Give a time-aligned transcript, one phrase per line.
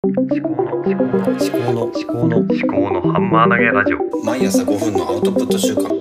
[0.00, 5.92] 思考の思考の思考の思考の思考のハンマー投げラジオ毎朝5分のアウトプット週間思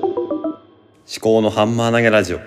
[1.20, 2.40] 考のハンマー投げラジオお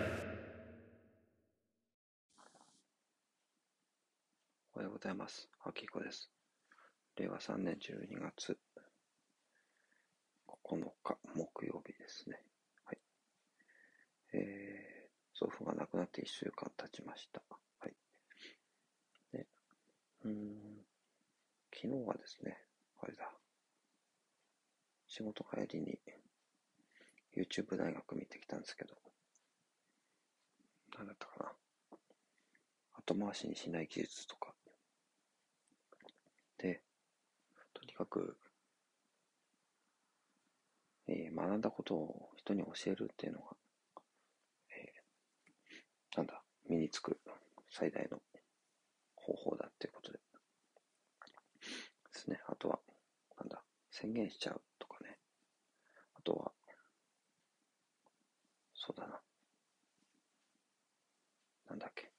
[4.78, 5.48] はようございます。
[5.64, 6.30] あきこです。
[7.16, 8.56] 令和3年12月
[10.46, 12.44] 9日木曜日ですね。
[12.84, 12.98] はい。
[14.34, 17.42] えー、祖父が亡くなって1週間経ちました。
[17.80, 17.94] はい。
[19.32, 19.48] で、
[20.24, 20.86] うーん、
[21.82, 22.58] 昨日はですね、
[23.00, 23.32] あれだ。
[25.08, 25.98] 仕事帰りに
[27.34, 28.94] YouTube 大学見てきたんですけど、
[30.98, 31.52] 何だったかな。
[32.98, 34.52] 後回しにしない技術とか、
[36.58, 36.82] で、
[37.72, 38.36] とにかく、
[41.08, 43.56] えー学んだことを人に教えるっていうのが、
[44.68, 47.18] えーなんだ、身につく
[47.70, 48.18] 最大の
[49.16, 50.18] 方法だっていうことで。
[52.12, 52.40] ですね。
[52.48, 52.78] あとは、
[53.38, 53.62] なんだ、
[54.00, 55.18] 宣言しちゃうとかね。
[56.14, 56.52] あとは、
[58.74, 59.20] そうだな。
[61.68, 62.10] なんだっけ。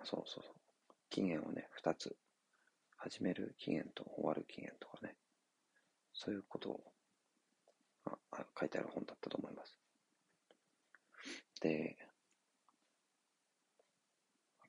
[0.00, 0.54] あ、そうそうそう。
[1.10, 2.16] 期限をね、二つ。
[2.96, 5.14] 始める期限と終わる期限とかね。
[6.14, 6.80] そういうことを
[8.06, 9.78] ああ書いてある本だったと思います。
[11.60, 11.98] で、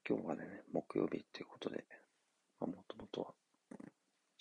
[0.08, 1.86] 今日はね、木曜日っていうことで、
[2.60, 3.34] まあ、もともとは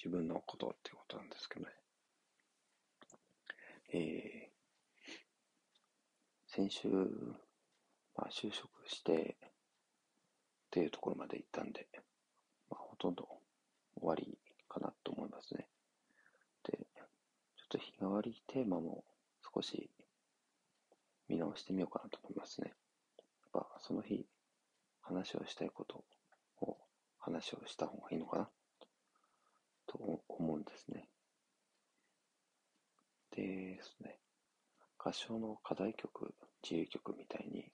[0.05, 1.73] 自分のことっていうことなんですけどね。
[3.95, 4.55] えー、
[6.47, 6.89] 先週、
[8.15, 9.51] まあ、就職して、っ
[10.71, 11.87] ていうところまで行ったんで、
[12.69, 13.27] まあ、ほとんど
[13.97, 14.37] 終わり
[14.69, 15.69] かなと思いますね。
[16.65, 19.05] で、ちょっと日替わりテーマも
[19.55, 19.91] 少し
[21.29, 22.75] 見直してみようかなと思いますね。
[23.55, 24.27] やっぱその日
[25.01, 26.05] 話をしたいこと
[26.61, 26.77] を
[27.21, 28.51] 話をした方がいいのかな
[29.87, 31.09] と思うんですね。
[33.35, 34.21] ですね、
[34.97, 37.73] 合唱の課題曲、自由曲みたいに、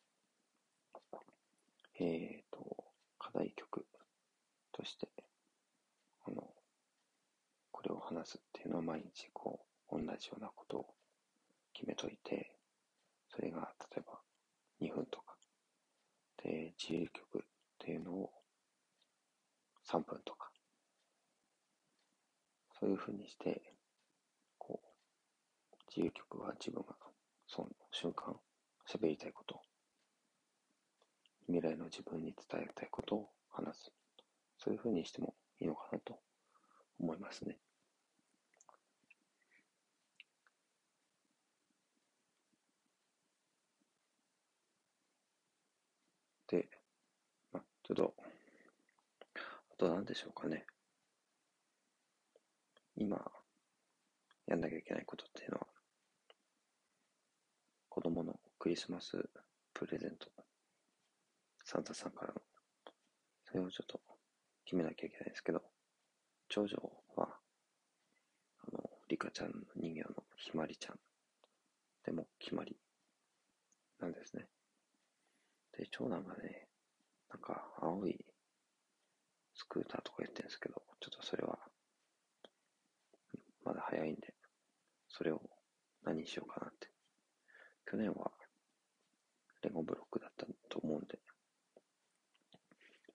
[2.01, 2.85] えーと、
[3.19, 3.85] 課題曲
[4.73, 5.09] として、
[6.27, 6.49] あの、
[7.71, 9.61] これを話すっていうのは毎日こ
[9.91, 10.87] う、同じようなことを
[11.75, 12.57] 決めといて、
[13.29, 14.19] それが例えば
[14.81, 15.37] 2分とか、
[16.43, 17.43] で、自由曲っ
[17.79, 18.31] ていうのを
[19.87, 20.51] 3分とか、
[22.79, 23.75] そういうふうにして、
[25.91, 26.95] 自由曲は自分が
[27.49, 28.37] その瞬間
[28.89, 29.61] 喋りたいこと、
[31.47, 33.93] 未来の自分に伝えたいことを話す。
[34.57, 36.21] そういうふうにしてもいいのかなと
[37.01, 37.59] 思いますね。
[46.47, 46.69] で、
[47.53, 48.15] まあ、ちょっと、
[49.35, 50.67] あと何でしょうかね。
[52.97, 53.21] 今、
[54.47, 55.67] やんなきゃいけないことっていうのは、
[58.01, 59.29] 子供のクリスマス
[59.75, 60.27] プレゼント、
[61.67, 62.41] サンタさんからの、
[63.45, 64.01] それをちょっと
[64.65, 65.61] 決めなきゃいけないんですけど、
[66.49, 66.79] 長女
[67.15, 67.29] は、
[68.67, 70.97] あの、リカちゃんの人形のひまりちゃん
[72.07, 72.75] でも決まり
[74.01, 74.47] なんですね。
[75.77, 76.69] で、長男がね、
[77.29, 78.25] なんか青い
[79.53, 81.59] スクーターとか言ってるんですけど、ちょっとそれは、
[83.63, 84.33] まだ早いんで、
[85.07, 85.43] それを
[86.03, 86.80] 何にしようかなって。
[87.91, 88.31] 去年は
[89.63, 91.19] レゴブロックだったと思うんで、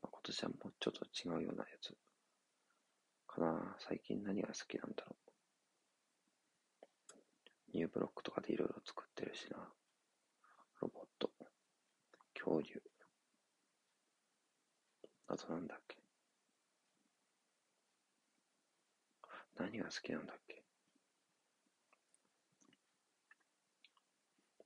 [0.02, 1.96] まあ、今年はもうちょっと違うようなやつ
[3.26, 3.78] かな。
[3.80, 5.16] 最近何が好きなんだろ
[7.74, 7.76] う。
[7.78, 9.58] ニューブロックとかでいろいろ作ってるしな。
[10.82, 11.30] ロボット、
[12.34, 12.82] 恐竜。
[15.28, 15.98] あとなんだっけ。
[19.58, 20.66] 何が好きなんだっけ。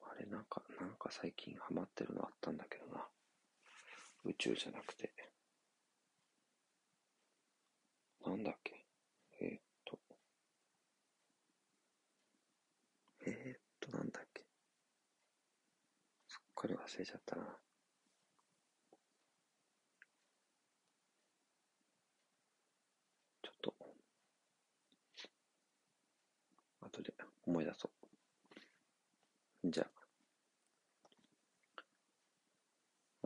[0.02, 3.04] あれ、なんか、なんか最近ハマってるのあったんだけどな。
[4.26, 5.12] 宇宙じゃなくて。
[8.26, 8.86] なんだっけ？
[9.42, 10.00] えー、っと。
[13.26, 14.46] えー、っと、なんだっけ？
[16.28, 17.44] すっかり忘れちゃったな。
[23.42, 23.74] ちょっと、
[26.82, 27.14] 後で
[27.48, 27.90] 思い出そ
[29.64, 29.70] う。
[29.72, 29.99] じゃあ、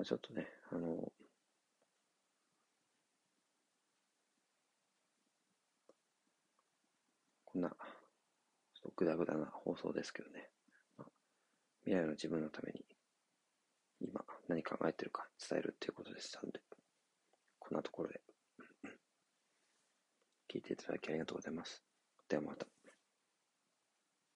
[0.04, 1.14] まあ、ちょっとね、あの、
[7.46, 7.78] こんな、ちょっ
[8.82, 10.50] とグダグダな放送ですけどね、
[10.98, 11.08] まあ、
[11.86, 12.84] 未来の自分のために、
[14.02, 16.60] 今何考えてるか伝えるっていうことでしたので、
[17.60, 18.20] こんなところで。
[20.54, 21.82] 聞いていただきありがとうございます。
[22.28, 22.68] ではまた。